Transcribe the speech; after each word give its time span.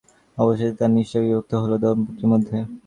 অবশেষে 0.37 0.75
তার 0.79 0.91
নিষ্ঠা 0.95 1.19
বিভক্ত 1.23 1.51
হল 1.61 1.71
দম্পতির 1.83 2.27
মধ্যে। 2.31 2.57